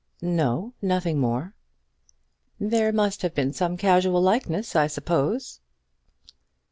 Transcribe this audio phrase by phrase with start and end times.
[0.23, 1.53] "No; nothing more."
[2.59, 5.59] "There must have been some casual likeness I suppose."